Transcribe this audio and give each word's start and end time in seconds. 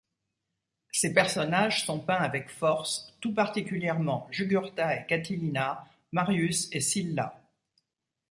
Ses 0.91 1.13
personnages 1.13 1.85
sont 1.85 1.99
peints 1.99 2.15
avec 2.15 2.49
force, 2.49 3.15
tout 3.21 3.35
particulièrement 3.35 4.27
Jugurtha 4.31 4.95
et 4.99 5.05
Catilina, 5.05 5.87
Marius 6.11 6.69
et 6.71 6.79
Sylla. 6.81 7.39